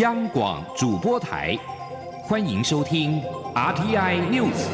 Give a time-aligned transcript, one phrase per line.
[0.00, 1.54] 央广主播台，
[2.22, 3.20] 欢迎收听
[3.54, 4.66] RTI News。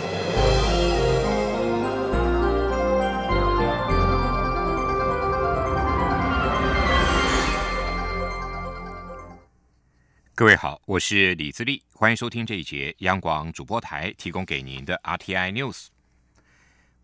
[10.33, 15.89] 各位好，我是李自立，欢迎收听这一节央广主播台提供给您的 RTI News。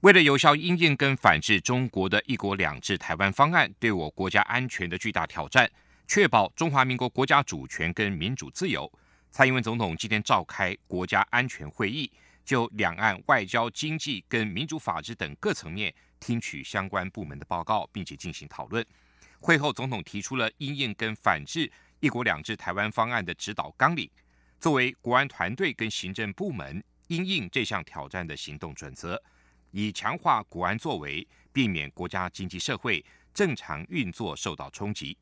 [0.02, 5.68] 为了有效应应跟反制中国的一国两制台湾方案对我国家安全的巨大挑战。
[6.14, 8.86] 确保中华民国国家主权跟民主自由，
[9.30, 12.12] 蔡英文总统今天召开国家安全会议，
[12.44, 18.86] 就两岸外交、经济跟民主法治等各层面听取相关部门的报告，并且进行讨论。
[19.40, 24.06] 会后，总统提出了应应跟反制“一国两制”台湾方案的指导纲领，
[24.60, 29.18] 作为国安团队跟行政部门应应这项挑战的行动准则，
[29.70, 35.16] 以强化国安作为，避免国家经济社会正常运作受到冲击。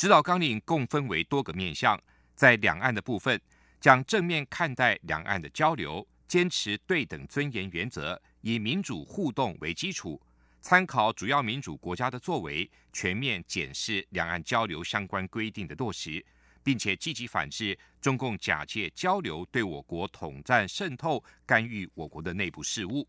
[0.00, 2.00] 指导纲领共分为多个面向，
[2.34, 3.38] 在两岸的部分，
[3.78, 10.18] 将正面看待两岸的交流，坚持对等尊严原则，以民主互动为基础，
[10.62, 16.24] 参考主要民主国家的作为，全面检视两岸交流相关规定的落实，
[16.62, 23.06] 并且积极反制中共假借交流对我国统战渗透、干预我国的内部事务。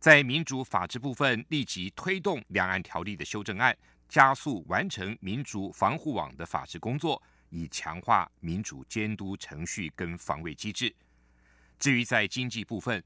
[0.00, 3.76] 在民主法治部分，立即推动两岸条例的修正案。
[4.08, 10.94] 加速完成民主防护网的法制工作，以强化民主监督程序跟防卫机制。
[11.78, 13.04] 至于在经济部分，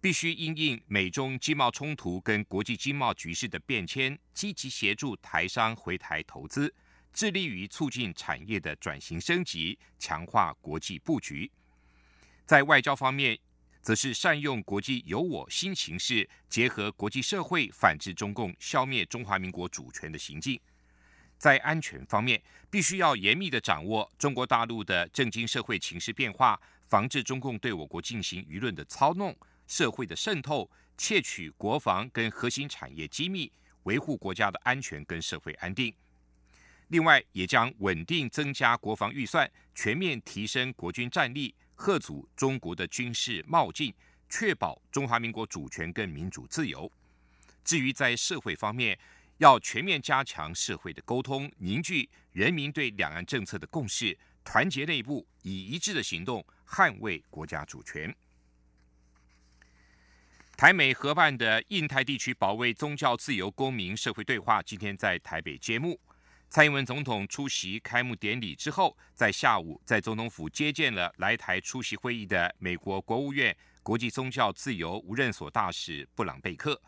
[0.00, 6.72] 必须因应美中经贸冲突跟国际经贸局势的变迁，积极协助台商回台投资，
[7.12, 11.50] 致力于促进产业的转型升级，强化国际布局。
[12.44, 13.38] 在外交方面，
[13.84, 20.58] 则是善用国际有我新形势，结合国际社会反制中共、消灭中华民国主权的行径。
[21.36, 29.36] 在安全方面，必须要严密的掌握中国大陆的政经社会情势变化，防止中共对我国进行舆论的操弄、
[29.66, 33.52] 社会的渗透、窃取国防跟核心产业机密，
[33.82, 35.94] 维护国家的安全跟社会安定。
[36.88, 41.54] 另外，也将稳定增加国防预算，全面提升国军战力。
[41.74, 43.92] 贺阻中国的军事冒进，
[44.28, 46.90] 确保中华民国主权跟民主自由。
[47.64, 48.98] 至于在社会方面，
[49.38, 58.14] 要全面加强社会的沟通，凝聚人民对两岸政策的共识，团结内部，以一致的行动捍卫国家主权。
[60.56, 65.98] 台美合办的印太地区保卫宗教自由公民社会对话，今天在台北揭幕。
[66.50, 76.80] 蔡英文总统出席开幕典礼之后，在下午在总统府接见了来台出席会议的美国国务院国际宗教自由无任所大使布朗贝克。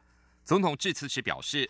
[0.45, 1.69] 总统致辞时表示，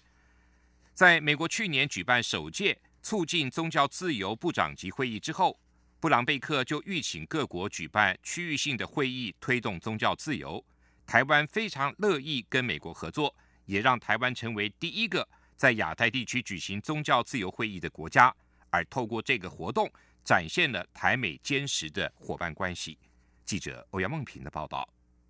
[0.93, 5.59] 在美国去年举办首届促进宗教自由部长级会议之后，
[5.99, 10.63] 布朗贝克就预请各国举办区域性的会议，推动宗教自由。
[11.07, 15.27] 台湾非常乐意跟美国合作，也让台湾成为第一个。
[15.57, 18.35] 在亚太地区举行宗教自由会议的国家，
[18.71, 19.91] 而透过这个活动，
[20.23, 22.99] 展现了台美坚实的伙伴关系。
[23.45, 24.87] 记者欧阳梦平的报道。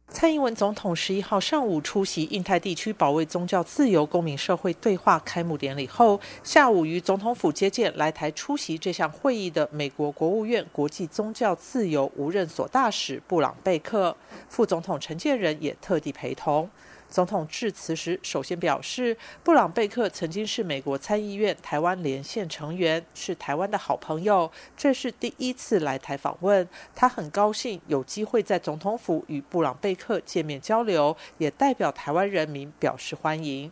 [0.09, 14.17] 蔡英文总统十一号上午出席印太地区保卫宗教自由公民社会对话开幕典礼后，下午于总统府接见来台出席这项会议的美国国务院国际宗教自由无任所大使布朗贝克，
[14.49, 16.71] 副总统陈建仁也特地陪同。
[17.09, 24.51] 总统致辞时，首先表示，布朗贝克曾经是美国参议院台湾连线成员，是台湾的好朋友。
[24.77, 33.71] 这是第一次来台访问，他很高兴有机会在总统府与布朗贝克见面交流，也代表台湾人民表示欢迎。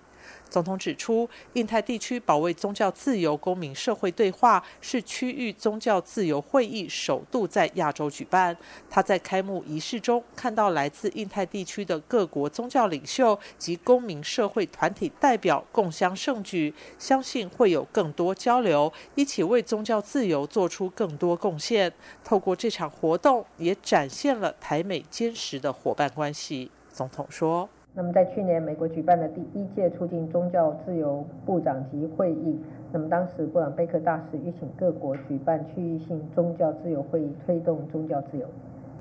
[0.55, 8.57] 总统指出，印太地区保卫宗教自由公民社会对话是区域宗教自由会议首度在亚洲举办。
[8.89, 21.93] 他在开幕仪式中看到来自印太地区的各国宗教领袖及公民社会团体代表共襄盛举，相信会有更多交流，一起为宗教自由做出更多贡献。
[22.23, 26.71] 透过这场活动，也展现了台美坚实的伙伴关系。
[26.93, 27.69] 总统说。
[27.97, 32.59] 那么，在去年美国举办的第一届促进宗教自由部长级会议，
[32.93, 38.45] 那么当时布朗贝克大使邀请各国举办区域性宗教自由会议，推动宗教自由。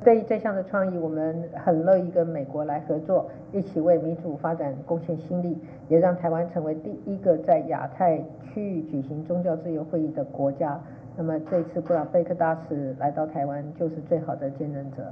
[0.04, 5.58] 对于这项的创意，我们很乐意跟美国来合作，一起为民主发展贡献心力，
[5.90, 10.80] 也让台湾成为第一个在亚太区域举行宗教自由会议的国家。
[11.18, 15.12] 那么，这次布朗贝克大使来到台湾，就是最好的见证者。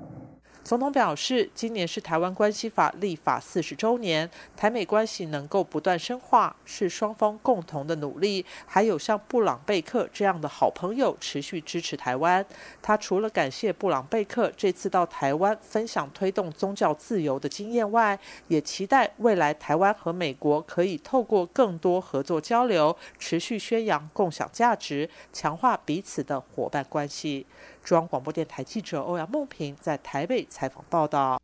[0.63, 8.45] 总统表示，今年是台湾关系法立法四十周年，台美关系能够不断深化，是双方共同的努力。
[8.65, 12.45] 还有像布朗贝克这样的好朋友持续支持台湾。
[12.81, 18.17] 他除了感谢布朗贝克这次到台湾分享推动宗教自由的经验外，
[18.47, 27.47] 也期待未来台湾和美国可以透过更多合作交流，持续宣扬共享价值，强化彼此的伙伴关系。
[27.83, 31.41] 中央广播电台记者欧阳梦平在台北采访报道。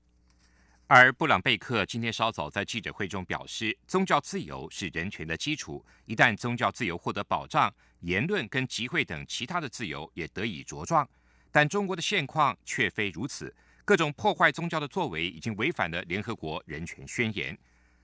[0.86, 11.08] 而布朗贝克今天稍早在记者会中表示，宗教自由是人权的基础，一旦宗教自由获得保障，言论跟集会等其他的自由也得以茁壮。
[11.52, 17.58] 但中国的现况却非如此，各种破坏宗教的作为已经违反了联合国人权宣言。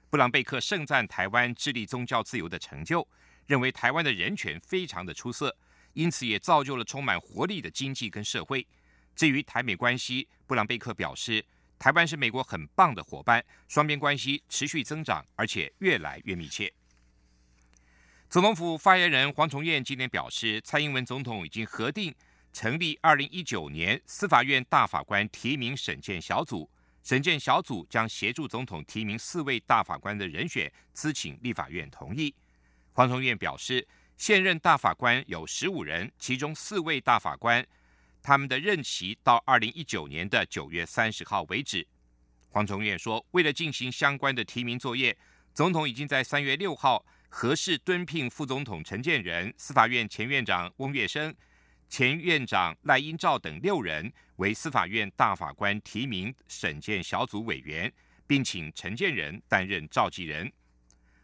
[0.10, 3.08] 布朗贝克盛赞台湾致力宗教自由的成就，
[3.46, 5.56] 认为台湾的人权非常的出色。
[5.94, 8.68] 因此，也造就了充满活力的经济跟社会。
[9.16, 11.46] 至于台美关系，布朗贝克表示，
[11.78, 16.74] 台湾是美国很棒的伙伴，双边关系持续增长，而且越来越密切。
[18.28, 22.12] 总统府发言人黄崇彦今天表示，蔡英文总统已经核定
[22.52, 26.68] 成立二零一九年司法院大法官提名审荐小组，
[27.04, 32.34] 审荐小组将协助总统提名四位大法官的人选，咨请立法院同意。
[32.94, 33.88] 黄崇彦表示。
[34.16, 37.66] 现任大法官有十五人，其中四位大法官，
[38.22, 41.86] 他们的任期到二零一九年的九月三十号为止。
[42.50, 45.18] 黄崇彦说，为了进行相关的提名作业，
[45.54, 51.36] 总统已经在三月六号核示敦聘副总统陈建仁、司法院前院长翁月生、
[51.90, 57.92] 前院长赖英照等六人为司法院大法官提名审荐小组委员，
[58.26, 60.50] 并请陈建仁担任召集人。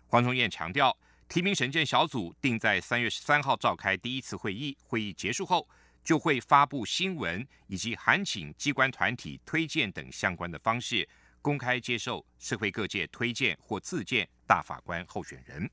[0.07, 0.97] 黄崇彦强调。
[1.29, 5.69] 提名审荐小组定在三月十三号召开第一次会议，会议结束后
[6.03, 11.07] 就会发布新闻以及函请机关团体推荐等相关的方式，
[11.39, 15.69] 公开接受社会各界推荐或自荐大法官候选人。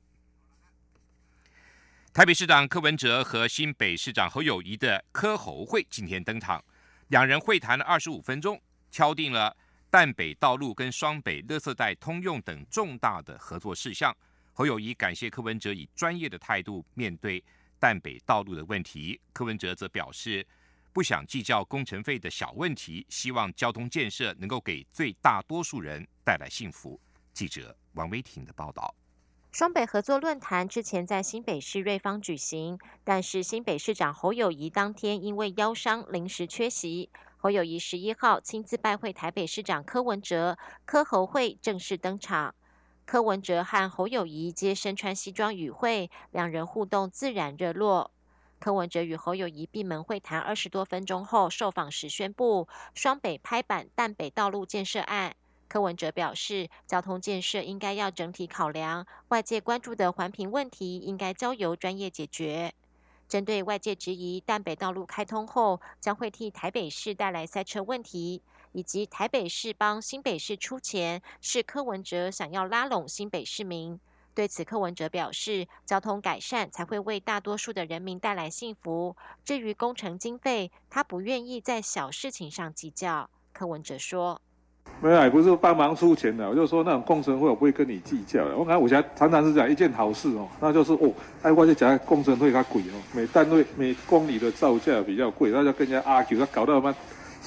[2.13, 6.63] 台北市长柯文哲和新北市长侯友谊的柯侯会今天登场，
[7.07, 8.61] 两人会谈了二十五分钟，
[8.91, 9.57] 敲定了
[9.89, 14.15] 淡北道路跟双北垃圾袋通用等重大的合作事项。
[14.57, 17.43] 侯友谊感谢柯文哲以专业的态度面对
[17.77, 20.43] 淡北道路的问题，柯文哲则表示
[20.91, 26.99] 不想计较工程费的小问题，希望交通建设能够给最大多数人带来幸福。
[27.35, 28.95] 记者王威婷的报道。
[29.51, 37.11] 双北合作论坛之前在新北市瑞芳举行，但是新北市长侯友谊当天因为腰伤临时缺席。
[37.37, 42.55] 侯友谊十一号亲自拜会台北市长柯文哲，柯侯会正式登场。
[43.07, 48.11] 柯文哲和侯友谊皆身穿西装与会，两人互动自然热络。
[48.59, 55.33] 柯文哲与侯友谊闭门会谈二十多分钟后，受访时宣布双北拍板淡北道路建设案。
[55.69, 62.73] 柯文哲表示，交通建设应该要整体考量，外界关注的环评问题应该交由专业解决。
[63.29, 68.41] 针对外界质疑淡北道路开通后将会替台北市带来塞车问题。
[68.77, 73.99] 以及台北市帮新北市出钱，是柯文哲想要拉拢新北市民。
[74.35, 79.15] 对此，柯文哲表示，交通改善才会为大多数的人民带来幸福。
[79.43, 83.27] 至于工程经费，他不愿意在小事情上计较。
[83.51, 84.39] 柯文哲说
[85.01, 88.55] ：“没有，不是帮忙出钱的，我就说那种工程费我不会跟你计较的。
[88.55, 96.95] 我看我现在常常是讲一件好事哦，那就是哦，哎，我就讲工程费它贵哦，每单位每公里的造价比较贵，那就跟人家阿 Q，他搞到什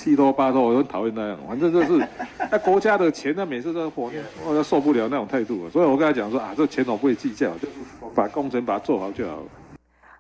[0.02, 1.38] 七多八多，我很讨厌那样。
[1.46, 2.08] 反正就是，
[2.50, 4.10] 那国家的钱，呢每次都火，
[4.46, 5.68] 我都受不了那种态度。
[5.68, 7.68] 所以我跟他讲说啊，这钱我不会计较，就
[8.14, 9.44] 把工程把它做好就好了。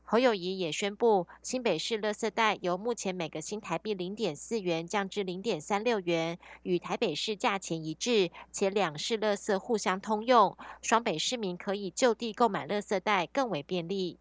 [0.04, 14.18] 侯友谊也宣布，新北市垃圾袋由目前每个新台币零点四元降至零点三六元，与台北市价钱一致，且两市垃圾互相通用，双北市民可以就地购买垃圾袋，更为便利。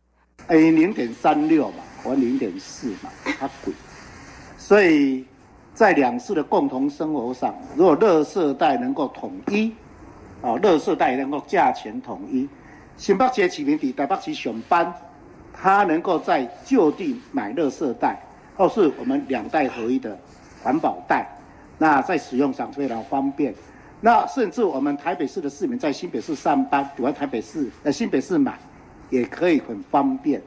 [0.48, 3.74] 哎零点三六嘛，我零点四嘛，它贵，
[4.58, 5.26] 所以。
[5.80, 9.74] 在两市的共同生活上，如果垃圾袋能够统一，
[10.42, 12.50] 哦，垃圾袋能够价钱统一，
[12.98, 14.94] 新北市市民伫台北市上班，
[15.54, 18.20] 他能够在就地买垃圾袋，
[18.58, 20.20] 或是我们两袋合一的
[20.62, 21.26] 环保袋，
[21.78, 23.56] 那在使用上非常方便。
[24.02, 28.60] 那甚至我们台北市的市民在新北市上班，主要台北市呃新北市买，
[29.10, 30.42] 也可以很方便。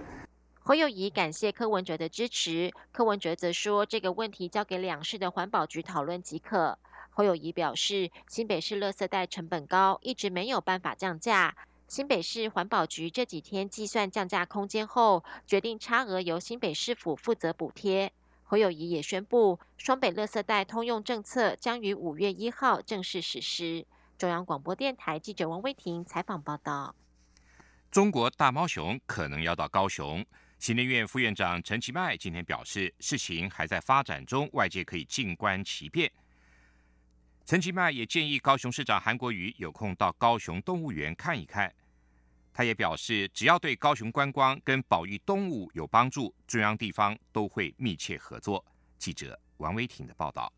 [0.65, 6.79] 侯友谊感谢柯文哲的支持，柯文哲则说这个问题交给两市的环保局讨论即可。
[7.11, 11.57] 侯友谊表示，新北市垃圾袋成本高，一直没有办法降价。
[11.89, 18.13] 新北市环保局这几天计算降价空间后，决定差额由新北市府负责补贴。
[18.45, 23.85] 侯友谊也宣布，双北垃圾袋通用政策将于五月一号正式实施。
[24.17, 26.95] 中央广播电台记者王威婷采访报道。
[27.91, 30.25] 中国大猫熊可能要到高雄，
[30.63, 36.09] 行政院副院长陈其迈今天表示，事情还在发展中，外界可以静观其变。
[37.45, 41.75] 陈其迈也建议高雄市长韩国瑜有空到高雄动物园看一看。
[42.55, 48.65] 他也表示，只要对高雄观光跟保育动物有帮助，中央地方都会密切合作。
[48.99, 50.53] 记者王威婷的报道。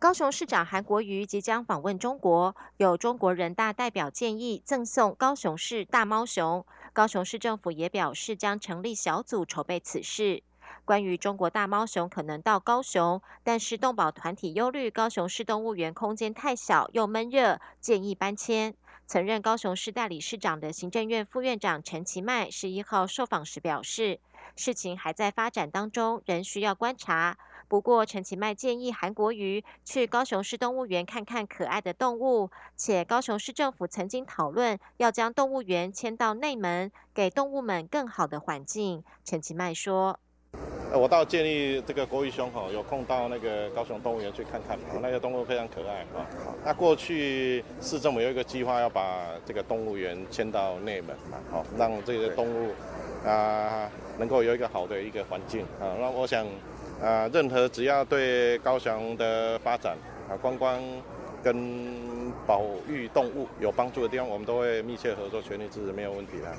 [0.00, 10.44] 高雄市长韩国瑜即将访问中国，有中国人大代表建议赠送高雄市大猫熊，高雄市政府也表示将成立小组筹备此事。
[10.84, 18.76] 关于中国大猫熊可能到高雄，但是动保团体忧虑高雄市动物园空间太小又闷热，建议搬迁。
[19.04, 24.20] 曾任高雄市代理市长的行政院副院长陈其迈十一号受访时表示，
[24.54, 27.36] 事情还在发展当中，仍需要观察。
[27.68, 39.04] 不过，陈其迈建议韩国瑜去高雄市动物园看看可爱的动物，且高雄市政府曾经讨论要将动物园迁到内门，给动物们更好的环境。
[39.22, 40.18] 陈其迈说。
[40.94, 46.24] 我倒建议这个国语兄哈，有空到那个高雄动物园去看看，那些动物非常可爱啊。
[46.64, 52.72] 那过去市政府有一个计划，要把这个动物园迁到内门嘛，好，让这些动物
[53.26, 55.92] 啊能够有一个好的一个环境啊。
[56.00, 56.46] 那我想
[57.00, 59.96] 啊，任何只要对高雄的发展
[60.28, 60.82] 啊、观光
[61.42, 66.52] 跟保育动物有帮助的地方，我们都会密切合作，全力支持，没有问题的。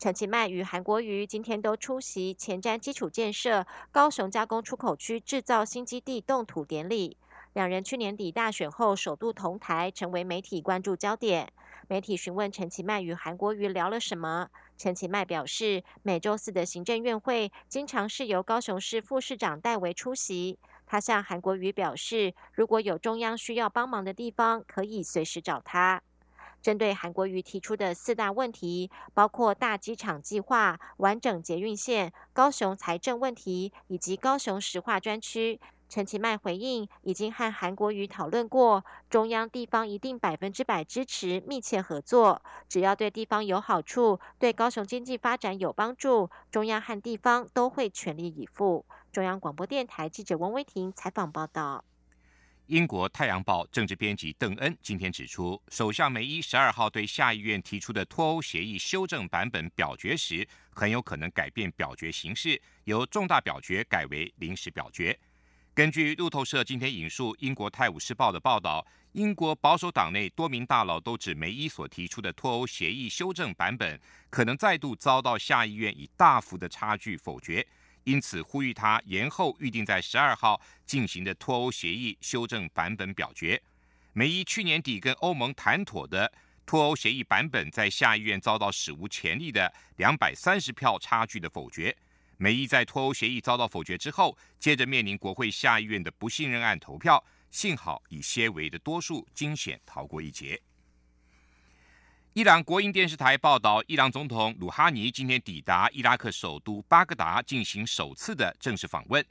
[0.00, 7.16] 陈其迈与韩国瑜今天都出席前瞻基础建设高雄加工出口区制造新基地动土典礼。
[7.52, 11.52] 两人去年底大选后首度同台，成为媒体关注焦点。
[11.86, 14.48] 媒体询问陈其迈与韩国瑜聊了什么，
[14.82, 20.58] 陈其迈表示，每周四的行政院会经常是由高雄市副市长代为出席。
[20.86, 26.02] 他向韩国瑜表示，如果有中央需要帮忙的地方，可以随时找他。
[26.60, 35.60] 针对韩国瑜提出的四大问题，包括大机场计划、完整捷运线、高雄财政问题以及高雄石化专区，
[35.92, 48.86] 陈其迈回应已经和韩国瑜讨论过，中央地方一定百分之百支持密切合作，只要对地方有好处、对高雄经济发展有帮助，中央和地方都会全力以赴。
[49.12, 51.84] 中央广播电台记者王威婷采访报道。
[52.68, 65.18] 英国《太阳报》政治编辑邓恩今天指出，首相梅伊十二号对下议院提出的脱欧协议修正版本表决时，很有可能改变表决形式，由重大表决改为临时表决。
[65.74, 73.98] 根据路透社今天引述英国《泰晤士报》的报道，英国保守党内多名大佬都指梅伊所提出的脱欧协议修正版本
[74.28, 77.66] 可能再度遭到下议院以大幅的差距否决。
[78.04, 83.58] 因此，呼吁他延后预定在十二号进行的脱欧协议修正版本表决。
[84.12, 86.30] 梅伊去年底跟欧盟谈妥的
[86.66, 91.96] 脱欧协议版本，在下议院遭到史无前例的两百三十票差距的否决。
[92.42, 100.60] 梅伊在脱欧协议遭到否决之后，接着面临国会下议院的不信任案投票，幸好以些微的多数惊险逃过一劫。
[102.32, 109.24] 伊朗国营电视台报道，伊朗总统鲁哈尼今天抵达伊拉克首都巴格达进行首次的正式访问。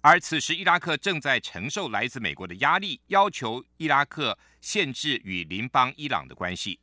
[0.00, 6.80] 而此时，伊拉克正在承受来自美国的压力，要求伊拉克限制与邻邦伊朗的关系。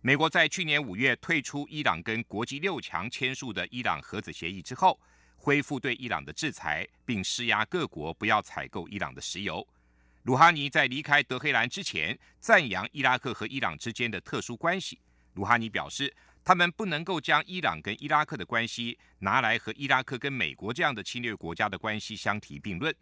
[0.00, 4.98] 美国在去年五月退出伊朗跟国际六强签署的伊朗核子协议之后，
[5.42, 9.66] 恢复对伊朗的制裁，并施压各国不要采购伊朗的石油。
[10.24, 15.00] 鲁哈尼在离开德黑兰之前，赞扬伊拉克和伊朗之间的特殊关系。
[15.32, 22.94] 鲁哈尼表示，他们不能够将伊朗跟伊拉克的关系拿来和伊拉克跟美国这样的侵略国家的关系相提并论。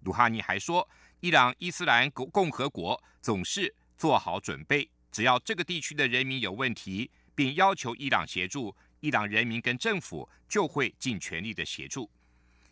[0.00, 0.86] 鲁哈尼还说，
[1.20, 8.74] 伊朗伊斯兰共和国总是做好准备，只要这个地区的人民有问题，并要求伊朗协助，
[9.04, 12.10] 伊朗人民跟政府就会尽全力的协助。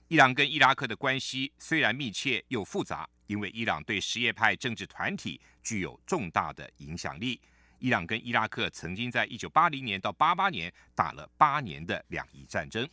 [0.08, 7.38] 伊朗跟伊拉克的关系虽然密切又复杂，因为伊朗对什叶派政治团体具有重大的影响力。
[7.80, 12.88] 伊朗跟伊拉克曾经在一九八零年到八八年打了八年的两伊战争。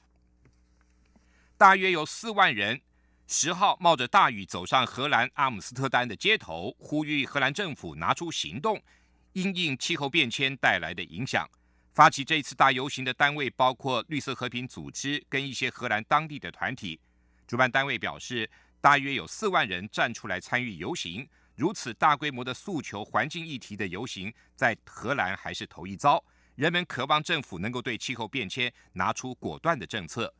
[1.57, 2.81] 大约有四万人
[3.25, 8.83] 十号冒着大雨走上荷兰阿姆斯特丹的街头，呼吁荷兰政府拿出行动，
[9.31, 11.49] 因应气候变迁带来的影响。
[11.93, 16.99] 发起这次大游行的单位包括绿色和平组织跟一些荷兰当地的团体。
[17.47, 21.27] 主办单位表示，大约有四万人站出来参与游行。
[21.55, 26.23] 如此大规模的诉求环境议题的游行，在荷兰还是头一遭。
[26.55, 30.33] 人们渴望政府能够对气候变迁拿出果断的政策。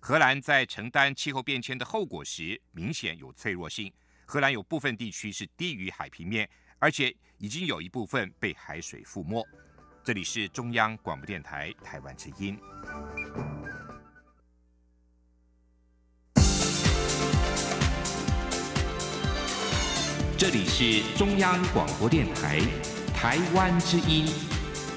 [0.00, 3.92] 荷兰在承担气候变迁的后果时，明显有脆弱性。
[4.24, 9.46] 荷兰有部分地区是低于海平面，而且已经有一部分被海水覆没。
[10.04, 12.58] 这里是中央广播电台台湾之音。
[20.36, 22.58] 这里是中央广播电台
[23.14, 24.26] 台湾之音，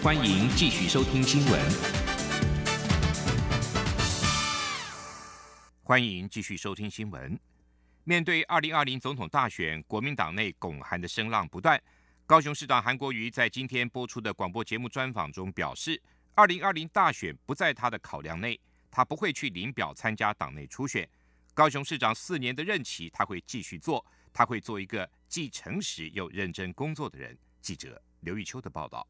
[0.01, 1.61] 欢迎继续收听新闻。
[5.83, 7.39] 欢迎继续收听新闻。
[8.05, 11.79] 面对二零二零总统大选，国民党内拱韩的声浪不断。
[12.27, 16.01] 高雄市长韩国瑜在今天播出的广播节目专访中表示，
[16.33, 21.07] 二零二零大选不在他的考量内，他不会去领表参加党内初选。
[21.53, 24.03] 高雄市长四年的任期，他会继续做，
[24.33, 27.37] 他会做一个既诚实又认真工作的人。
[27.61, 29.05] 记者刘玉秋的报道。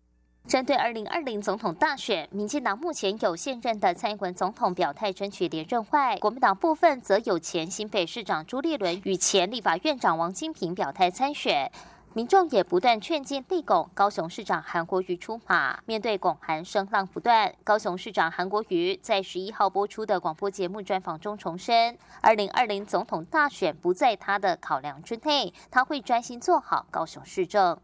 [0.45, 11.71] 针对二零二零总统大选，民进党目前有现任的蔡英文总统表态争取连任外，国民党部分则有前新北市长朱立伦与前立法院长王金平表态参选。
[12.15, 15.77] 民众也不断劝进立拱高雄市长韩国瑜出马。
[15.85, 27.77] 面对拱韩声浪不断，高雄市长韩国瑜在十一号播出的广播节目专访中重申，二零二零总统大选不在他的考量之内，他会专心做好高雄市政。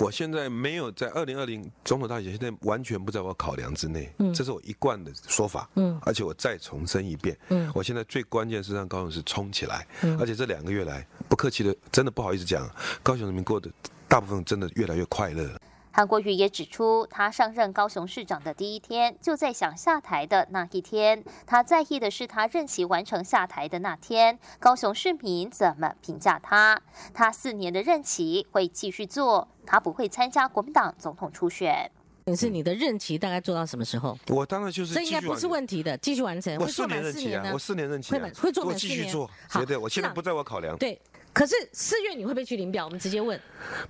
[0.00, 12.68] 我现在没有在二零二零总统大选，现在完全不在我考量之内，嗯，这是我一贯的说法，嗯，而且我再重申一遍，嗯，我现在最关键是让高雄市冲起来，嗯，而且这两个月来，不客气的，真的不好意思讲，
[13.02, 13.70] 高雄人民过得
[14.08, 15.50] 大部分真的越来越快乐。
[15.96, 21.22] 韩国瑜也指出，他上任高雄市长的第一天，就在想下台的那一天。
[21.46, 26.82] 他在意的是，他任期完成下台的那天，高雄市民怎么评价他？
[27.12, 31.88] 他四年的任期会继续做，他不会参加国民党总统初选。
[32.26, 34.18] 可是你的任期大概做到什么时候？
[34.30, 36.58] 我当然就是这应该不是问题的，继续完成。
[36.58, 39.08] 我四年任期啊，我四年任期会会做满四年，
[39.48, 39.76] 绝对。
[39.76, 40.76] 我现在不在我考量。
[40.76, 41.00] 对。
[41.34, 42.84] 可是四月你会不会去领表？
[42.84, 43.38] 我们直接问。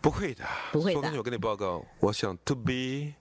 [0.01, 1.01] 不会的，不会的。
[1.19, 3.13] 我跟你报告，我想 to be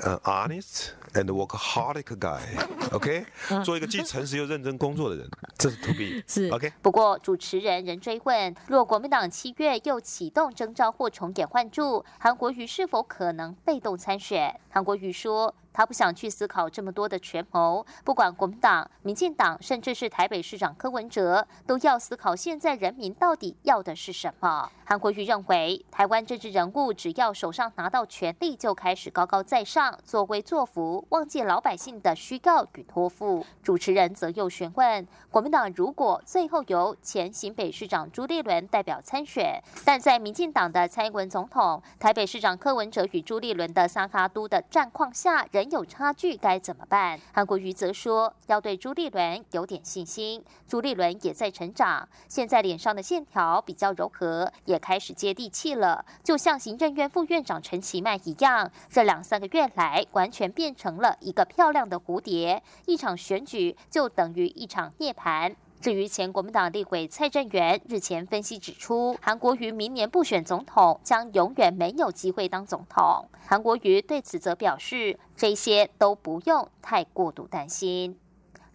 [0.00, 3.24] an honest and workaholic guy，OK，
[3.64, 6.72] 做一个既诚实又认真工作的人， 这是 to be 是 OK。
[6.82, 14.60] 不过主持人仍追问：若国民党七月又启动征召或重点换注，韩国瑜是否可能被动参选？
[14.70, 15.54] 韩国瑜说。
[15.72, 24.70] 他不想去思考这么多的权谋，不管国民党、民进党，甚至是台北市长柯文哲，都要思考现在人民到底要的是什么。
[24.84, 33.46] 韩国瑜认为，台湾政治人物只要手上拿到权力，就开始高高在上、作威作福，忘记老百姓的需告与托付。
[33.62, 45.72] 主持人则又询问，国民党如果最后由前新北市长朱立伦代表参选，但在民进党的蔡英文总统、台北市长柯文哲与朱立伦的萨卡都的战况下，人。
[45.72, 47.18] 有差距该怎么办？
[47.32, 50.44] 韩国瑜则说要对朱立伦有点信心。
[50.68, 56.04] 朱立伦也在成长，现在脸上的线条比较柔和，也开始接地气了。
[56.22, 62.62] 就像行政院副院长陈其迈一样，这两三个月来完全变成了一个漂亮的蝴蝶。
[62.84, 65.54] 一场选举就等于一场涅槃。
[65.82, 73.28] 至于前国民党立委蔡正元日前分析指出，韩国瑜明年不选总统，将永远没有机会当总统。
[73.44, 78.16] 韩国瑜对此则表示，这些都不用太过度担心。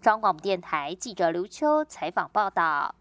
[0.02, 2.94] 中央广播电台记者刘秋采访报道。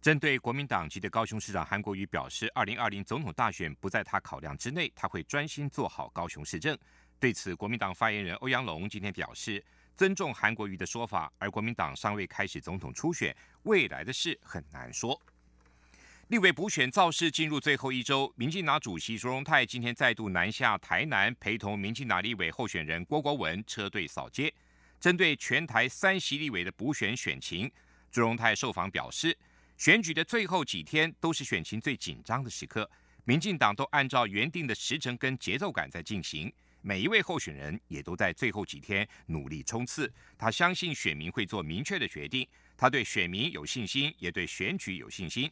[0.00, 6.74] 针对国民党籍的高雄市长韩国瑜表示，二零二零总统大选不在他考量之内，他会专心做好高雄市政。
[7.18, 9.62] 对此，国民党发言人欧阳龙今天表示。
[10.00, 15.20] 尊重韩国瑜的说法，而国民党尚未开始总统初选，未来的事很难说。
[16.28, 24.50] 立委补选造势进入最后一周，民进党主席朱荣泰今天再度南下台南，陪同民进党立委候选人郭国文车队扫街。
[24.98, 27.70] 针对全台三席立委的补选选情，
[28.10, 29.36] 朱荣泰受访表示，
[29.76, 32.90] 选举的最后几天都是选情最紧张的时刻，
[33.24, 36.50] 民进党都按照原定的时程跟节奏感在进行。
[36.82, 40.12] 每一位候选人也都在最后几天努力冲刺。
[40.38, 45.50] 他相信选民会做明确的决定，他对选民有信心，也对选举有信心。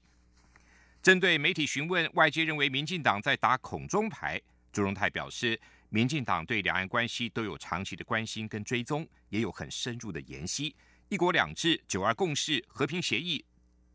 [1.02, 4.40] 针对媒体询问，外界认为民进党在打恐中牌，
[4.72, 5.58] 朱荣泰表示，
[5.90, 10.74] 民进党对两岸关系都有长期的关心跟追踪，也有很深入的研析。
[11.08, 13.44] 一国两制、九二共识、和平协议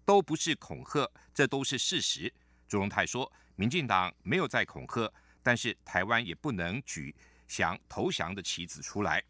[0.05, 2.33] 都不是恐吓，这都是事实。
[2.67, 5.11] 朱荣泰说，民进党没有在恐吓。
[5.43, 7.13] 但是台湾也不能举
[7.47, 9.21] 降投降的棋子出来。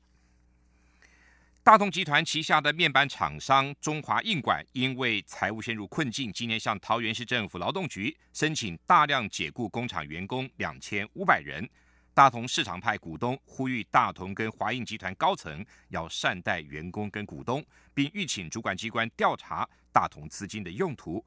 [1.64, 11.68] 大同集团旗下的面板厂商中华印管因为财务陷入困境，今年向桃园市政府劳动局申请大量解雇工厂员工两千五百人。
[12.14, 21.26] 大同市场派股东呼吁大同跟华映集团高层要善待员工跟股东，并预请主管机关调查大同资金的用途。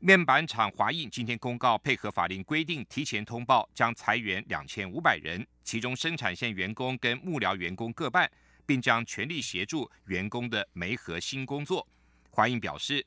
[0.00, 8.30] 面板厂华映今天公告，配合法令规定，提前通报将裁员两千五百人，其中生产线员工跟幕僚员工各半，
[8.64, 11.84] 并将全力协助员工的煤核新工作。
[12.30, 13.04] 华映表示，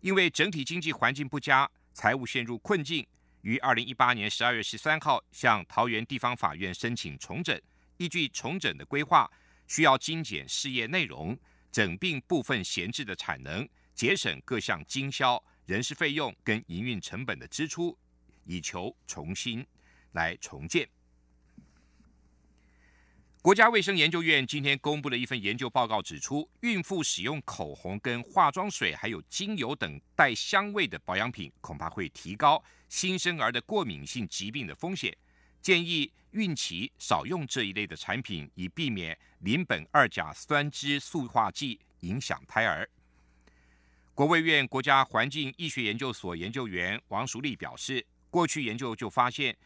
[0.00, 3.06] 因为整体经济环境不佳，财务陷入困境，
[3.42, 7.56] 于二零一八年十二月十三号向桃园地方法院申请重整。
[7.98, 9.30] 依据重整的规划，
[9.68, 11.38] 需要精简事业内容，
[11.70, 15.40] 整并部分闲置的产能，节省各项经销。
[15.66, 17.96] 人事费用跟营运成本的支出，
[18.44, 19.64] 以求重新
[20.12, 20.88] 来重建。
[23.40, 35.16] 国家卫生研究院今天公布了一份研究报告，指出孕妇使用口红、跟化妆水，还有精油等带香味的保养品，恐怕会提高新生儿的过敏性疾病的风险。
[35.60, 42.88] 建议孕期少用这一类的产品，以避免邻苯二甲酸酯塑化剂影响胎儿。
[44.14, 49.56] 国卫院国家环境医学研究所研究员王淑丽表示，过去研究就发现，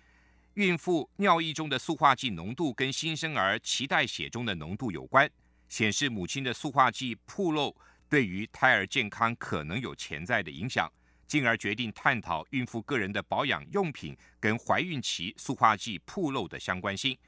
[0.54, 5.28] 孕妇尿液中的塑化剂浓度跟新生儿脐带血中的浓度有关，
[5.68, 7.76] 显示母亲的塑化剂暴露
[8.08, 10.88] 对于胎儿健康可能有潜在的影响，
[11.26, 17.18] 进而决定探讨孕妇个人的保养用品跟怀孕期塑化剂暴露的相关性。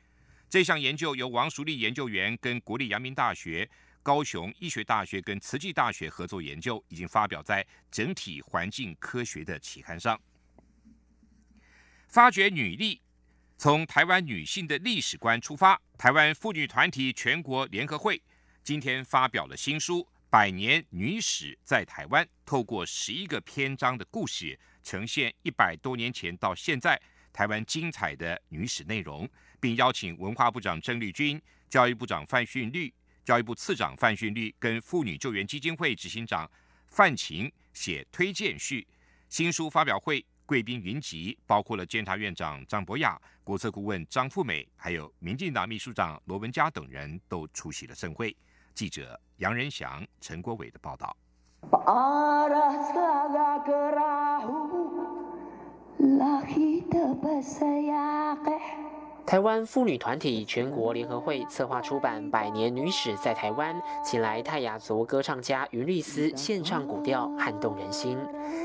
[0.48, 3.68] 这项研究由王淑丽研究员跟国立阳明大学。
[4.08, 10.18] 高雄医学大学跟慈济大学合作研究，已经发表在整体环境科学的期刊上。
[12.06, 13.02] 发掘女力，
[13.58, 18.18] 从台湾女性的历史观出发，台湾妇女团体全国联合会
[18.64, 19.98] 今天发表了新书
[20.30, 26.98] 《百年女史在台湾》，透过十一个篇章的故事，呈现一百多年前到现在
[27.30, 29.28] 台湾精彩的女史内容，
[29.60, 32.90] 并邀请文化部长郑丽君、教育部长范训律。
[33.28, 36.50] 教育部次长范训律跟妇女救援基金会执行长
[36.86, 38.88] 范晴写推荐序。
[39.28, 48.34] 新书发表会贵宾云集，包括了监察院长张博雅、国策顾问张富美，还有民进党秘书长罗文嘉等人都出席了盛会。
[48.72, 51.14] 记者杨仁祥、陈国伟的报道。
[59.28, 68.16] 台湾妇女团体全国联合会策划出版《百年女史在台湾》，请来泰雅族歌唱家云丽丝献唱古调，撼动人心。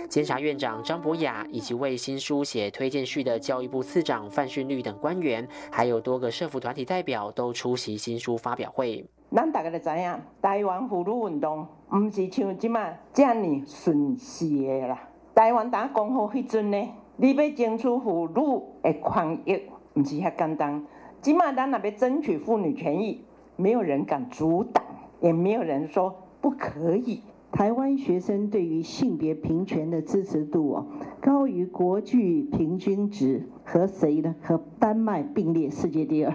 [0.07, 9.05] 监察院长张博雅以及为新书写推荐序的教育部次长范训律等官员，还有多个社服团体代表都出席新书发表会。
[9.35, 13.35] 咱大家都知影，台湾妇女运动唔是像即马这样
[13.67, 15.09] 顺势的啦。
[15.35, 19.61] 台湾打讲好迄阵呢，你要争取妇女的权益。
[19.95, 20.83] 唔是遐简单，
[21.21, 23.21] 即码咱那边争取妇女权益，
[23.55, 24.83] 没有人敢阻挡，
[25.21, 27.21] 也没有人说不可以。
[27.51, 30.87] 台湾学生对于性别平权的支持度哦，
[31.21, 34.33] 高于国际平均值，和谁呢？
[34.41, 36.33] 和丹麦并列世界第二。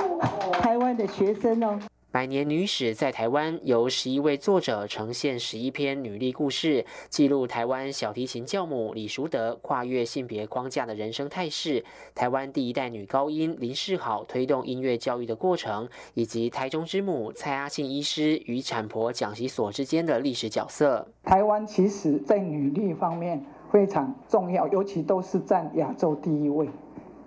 [0.60, 1.78] 台湾的学生哦。
[2.18, 11.84] 百年女史在台湾由十一位作者呈现十一篇女力故事，记录台湾小提琴教母李淑德跨越性别框架的人生态势，
[12.16, 21.06] 台湾第一代女高音林世好推动音乐教育的过程，以及台中之母蔡阿信医师与产婆蒋习所之间的历史角色。
[21.22, 26.68] 台湾其实在女力方面非常重要，尤其都是占亚洲第一位。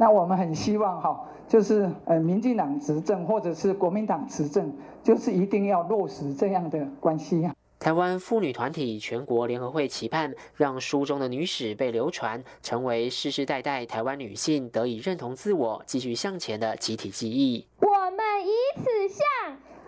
[0.01, 1.27] 那我们很希望哈。
[1.47, 7.53] 就是呃，民进党执政或者是国民党执政，就是一定要落实这样的关系啊。
[7.77, 17.67] 台湾妇女团体全国联合会期盼，让书中的女史被流传，成为世世代代台湾女性得以认同自我、继续向前的集体记忆。
[17.79, 19.23] 我们以此向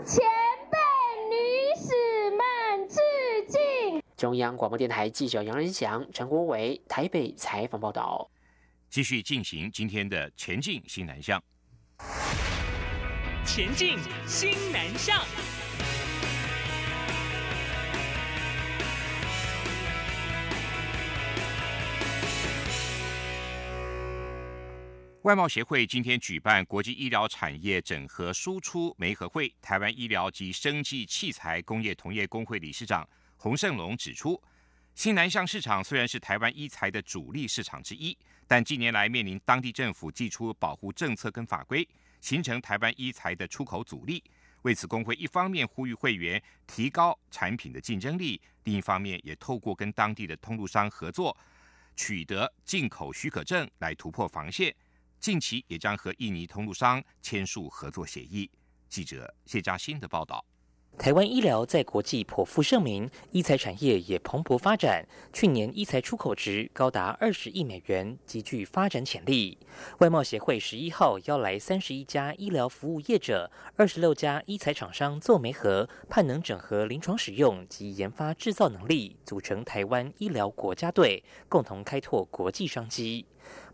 [0.06, 0.26] 前
[0.70, 0.78] 辈
[1.30, 1.36] 女
[1.78, 3.00] 史们致
[3.48, 4.02] 敬。
[4.18, 8.28] 中央广播电台记者杨仁祥、陈国伟台北采访报道。
[8.94, 11.44] 继续进行今天的前进新南向。
[13.44, 15.20] 前进，新南向。
[25.24, 34.40] 外贸协会今天举办国际医疗产业整合输出媒合会，台湾医疗及生技器材工业同业工会理事长洪胜龙指出，
[34.96, 41.88] 新南向市场虽然是台湾医材的主力市场之一，但近年来面临当地政府寄出保护政策跟法规。
[42.22, 44.24] 形成台湾医材的出口阻力。
[44.62, 51.38] 为此，工会一方面呼吁会员提高产品的竞争力，另一方面也透过跟当地的通路商合作，
[51.98, 54.74] 取得进口许可证来突破防线。
[55.20, 58.50] 近期也将和印尼通路商签署合作协议。
[58.88, 60.46] 记者谢嘉欣的报道。
[60.96, 65.06] 台湾医疗在国际颇负盛名，医材产业也蓬勃发展。
[65.34, 69.58] 去年医材出口值高达二十亿美元，极具发展潜力。
[69.98, 83.26] 外贸协会十一号邀来三十一家医疗服务业者、二十六家医材厂商做媒合，盼能整合临床使用及研发制造能力，组成台湾医疗国家队，共同开拓国际商机。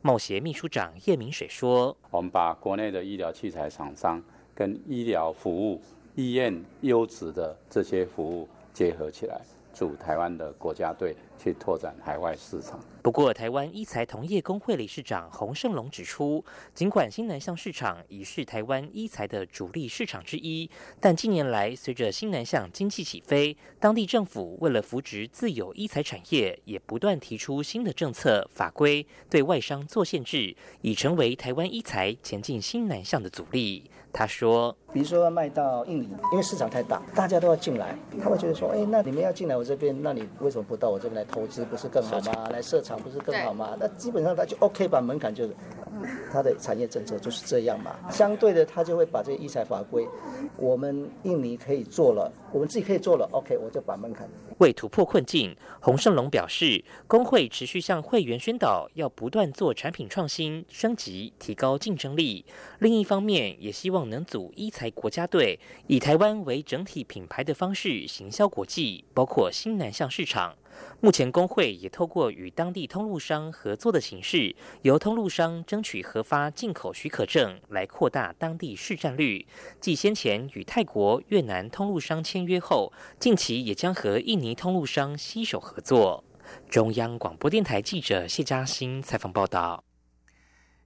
[0.01, 4.23] 贸协秘书长叶明水说：“我们把国内的医疗器材厂商
[4.55, 5.81] 跟医疗服务。”
[6.19, 9.39] 医院优质的这些服务结合起来，
[9.73, 12.77] 组台湾的国家队去拓展海外市场。
[13.01, 16.43] 不过，台湾医材同业工会理事长洪胜龙指出，
[16.75, 33.89] 尽管新南向市场已是台湾医材的主力市场之一，但近年来随着新南向经济起飞，当地政府为了扶植自有医材产业，也不断提出新的政策法规，对外商做限制，已成为台湾医材前进新南向的阻力。
[34.11, 42.49] 他说：“比如说要卖到印尼，因为市场太大，大家都要进来，他会觉得说，哎，那你们要进来我这边，那你为什么不到我这边来投资，不是更好吗？
[42.49, 43.75] 来设厂不是更好吗？
[43.79, 45.53] 那基本上他就 OK 把门槛就是。”
[46.31, 50.07] 他的产业政策就是这样嘛，相对的，他就会把这些医材法规，
[50.55, 54.29] 我们印尼可以做了，我们自己可以做了，OK，我就把门槛。
[54.59, 62.45] 为突破困境，洪胜龙表示，工会持续向会员宣导，要不断做产品创新、升级、提高竞争力。
[62.77, 70.55] 另一方面，也希望能组医台国家队，以台湾为整体品牌的方式行销国际，包括新南向市场。
[71.01, 79.45] 目前工会也透过与当地通路商合作的形式，由通路商争取核发进口许可证，来扩大当地市占率。
[79.81, 86.23] 继先前与泰国、越南通路商签约后，近期也将和印尼通路商携手合作。
[86.69, 89.88] 中央广播电台记者谢嘉欣采访报道。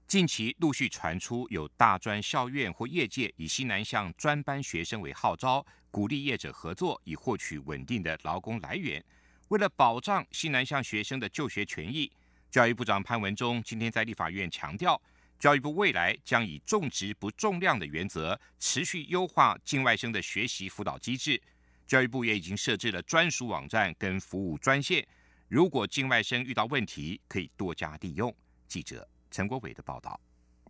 [0.08, 9.04] 近期陆续传出有大专校院或业界以西南向专班学生为号召，鼓励业者合作，以获取稳定的劳工来源。
[9.48, 12.12] 为了保障西南向学生的就学权益，
[12.52, 15.02] 教育部长潘文忠今天在立法院强调，
[15.40, 21.42] 教育部未来将以重质不重量的原则，持续优化境外生的学习辅导机制。
[21.88, 25.06] 教育部也已经设置了专属网站跟服务专线，
[25.48, 28.34] 如果境外生遇到问题，可以多加利用。
[28.68, 30.20] 记者陈国伟的报道。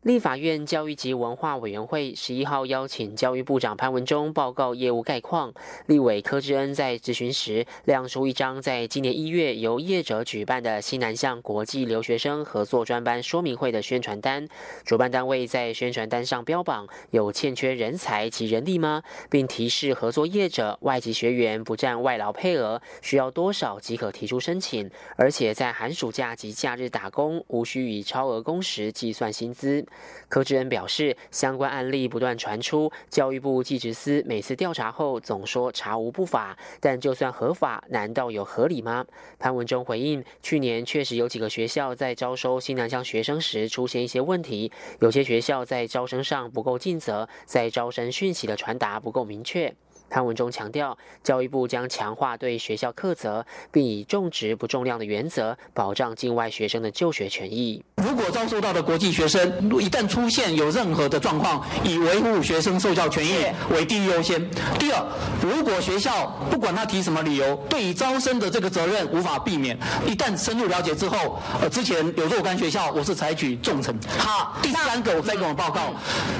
[0.03, 5.53] 立法院教育及文化委员会十一号邀请教育部长潘文忠报告业务概况。
[5.85, 14.45] 立委柯志恩在质询时亮出一张在今年一月由业者举办的西南向国际留学生合作专班说明会的宣传单。
[14.83, 19.03] 主办单位在宣传单上标榜有欠缺人才及人力吗？
[19.29, 29.85] 并提示合作业者外籍学员不占外劳配额，需要多少即可提出申请，而且在寒暑假及假日打工无需以超额工时计算薪资。
[30.29, 39.05] 柯志恩表示，相关案例不断传出，教育部技职司每次调查后总说查无不法，但就算合法，难道有合理吗？
[39.37, 49.73] 潘文忠回应，去年确实有几个学校在招收新南向学生时出现一些问题，有些学校在招生上不够尽责，在招生讯息的传达不够明确。
[50.09, 57.83] 潘文忠强调，教育部将强化对学校课责，并以重质不重量的原则，保障境外学生的就学权益。
[58.03, 59.41] 如果遭受到的国际学生
[59.79, 64.43] 一旦出现有任何的状况，以维护学生受教权益为第一优先。
[64.77, 65.03] 第二，
[65.41, 73.93] 如果学校不管他提什么理由，对于招生的这个责任无法避免，一旦深入了解之后，呃，之前有若干学校我是采取重惩。
[74.17, 75.93] 好，第三个我再跟我报告，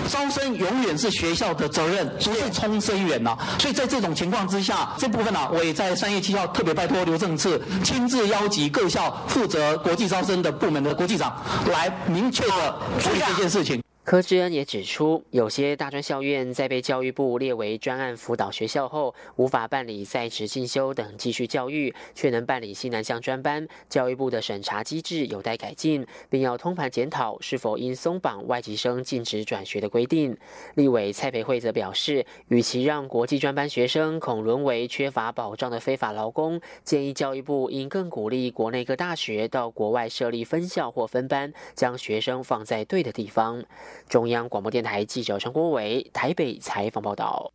[0.10, 3.38] 招生永远是学校的责任，不是冲生源呐。
[3.60, 11.34] 所以在这种情况之下，这部分呢，我也在三月七号特别拜托刘正次亲自邀集各校负责国际招生的部门的国际长
[11.72, 13.83] 来明确的处理这件事情。
[14.06, 23.66] 柯志恩也指出，有些大专校院在被教育部列为专案辅导学校后，无法办理在职进修等继续教育，却能办理西南向专班。
[23.88, 30.38] 教育部的审查机制有待改进，并要通盘检讨是否应松绑外籍生禁止转学的规定。
[30.76, 43.64] 立委蔡培慧则表示，与其让国际专班学生恐沦为缺乏保障的非法劳工，建议教育部应更鼓励国内各大学到国外设立分校或分班，将学生放在对的地方。
[44.08, 47.52] 中央广播电台记者陈国伟台北采访报道：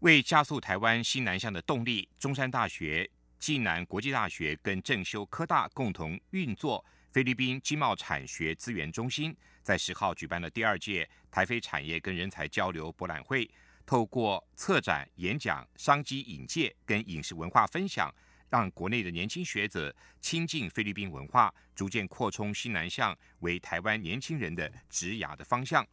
[0.00, 13.50] 为加速台湾西南向的动力，中山大学、暨南国际大学跟正修科大共同运作菲律宾经贸产学资源中心，在十号举办了第二届台非产业跟人才交流博览会，
[13.84, 18.12] 透过策展、演讲、商机引介跟影视文化分享，
[18.52, 25.86] 让国内的年轻学者亲近菲律宾文化，逐渐扩充西南向为台湾年轻人的职涯的方向。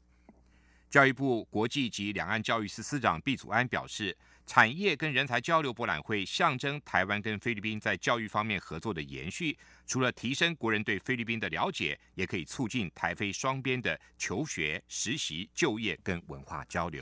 [0.89, 9.58] 教育部国际及两岸教育司司长毕祖安表示，产业跟人才交流博览会象征台湾跟菲律宾在教育方面合作的延续。
[9.88, 16.98] 除了提升国人对菲律宾的了解，也可以促进台菲双边的求学、实习、就业跟文化交流。